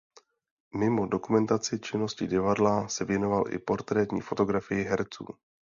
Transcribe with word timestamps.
Mimo 0.83 1.05
dokumentaci 1.07 1.79
činnosti 1.79 2.27
divadla 2.27 2.87
se 2.87 3.05
věnoval 3.05 3.43
i 3.53 3.59
portrétní 3.59 4.21
fotografii 4.21 4.83
herců. 4.83 5.25